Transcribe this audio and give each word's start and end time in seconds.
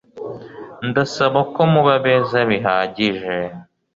Ndasaba 0.87 1.39
ko 1.53 1.61
muba 1.71 1.95
beza 2.03 2.39
bihagije 2.49 3.35